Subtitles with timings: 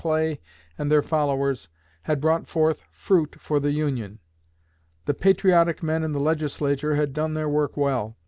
[0.01, 0.39] Clay,
[0.79, 1.69] and their followers,
[2.05, 4.17] had brought forth fruit for the Union.
[5.05, 8.17] The patriotic men in the Legislature had done their work well.